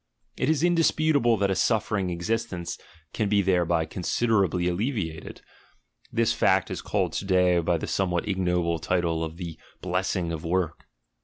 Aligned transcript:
It 0.35 0.49
is 0.49 0.63
indisputable 0.63 1.37
that 1.37 1.51
a 1.51 1.55
suf 1.55 1.87
fering 1.89 2.11
existence 2.11 2.79
can 3.13 3.29
be 3.29 3.43
thereby 3.43 3.85
considerably 3.85 4.67
alleviated. 4.67 5.41
This 6.11 6.33
fact 6.33 6.71
is 6.71 6.81
called 6.81 7.13
to 7.13 7.25
day 7.25 7.59
by 7.59 7.77
the 7.77 7.85
somewhat 7.85 8.27
ignoble 8.27 8.79
title 8.79 9.23
of 9.23 9.37
the 9.37 9.59
"Blessing 9.79 10.31
of 10.31 10.43
work." 10.43 10.85